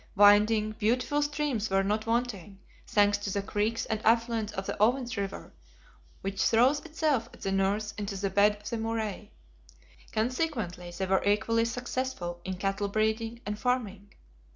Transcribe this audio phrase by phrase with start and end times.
[0.15, 2.57] Winding, beautiful streams were not wanting,
[2.87, 5.53] thanks to the creeks and affluents of the Oven's River,
[6.21, 9.31] which throws itself at the north into the bed of the Murray.
[10.11, 14.09] Consequently they were equally successful in cattle breeding and farming.